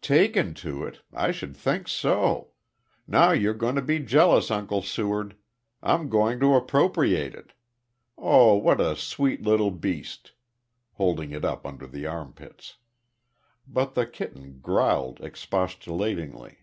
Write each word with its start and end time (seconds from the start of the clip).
"Taken 0.00 0.54
to 0.62 0.84
it? 0.84 1.00
I 1.12 1.32
should 1.32 1.56
think 1.56 1.88
so. 1.88 2.52
Now 3.08 3.32
you're 3.32 3.52
going 3.52 3.74
to 3.74 3.82
be 3.82 3.98
jealous, 3.98 4.48
Uncle 4.48 4.80
Seward. 4.80 5.34
I'm 5.82 6.08
going 6.08 6.38
to 6.38 6.54
appropriate 6.54 7.34
it. 7.34 7.52
Oh, 8.16 8.54
what 8.54 8.80
a 8.80 8.94
sweet 8.94 9.42
little 9.42 9.72
beast!" 9.72 10.34
holding 10.92 11.32
it 11.32 11.44
up 11.44 11.66
under 11.66 11.88
the 11.88 12.06
armpits. 12.06 12.76
But 13.66 13.94
the 13.96 14.06
kitten 14.06 14.60
growled 14.60 15.20
expostulatingly. 15.20 16.58